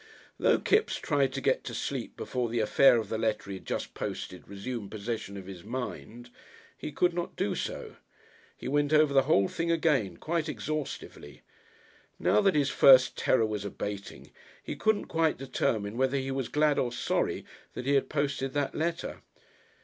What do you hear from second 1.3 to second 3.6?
to get to sleep before the affair of the letter he